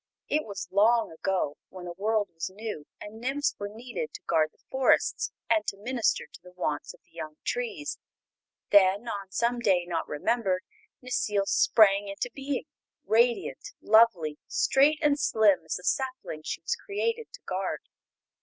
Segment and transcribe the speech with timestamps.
[0.27, 4.49] It was long ago when the world was new and nymphs were needed to guard
[4.51, 7.99] the forests and to minister to the wants of the young trees.
[8.71, 10.63] Then, on some day not remembered,
[11.05, 12.65] Necile sprang into being;
[13.03, 17.81] radiant, lovely, straight and slim as the sapling she was created to guard.